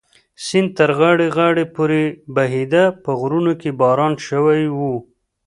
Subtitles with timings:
[0.45, 2.01] سیند تر غاړې غاړې پورې
[2.35, 4.79] بهېده، په غرونو کې باران شوی و.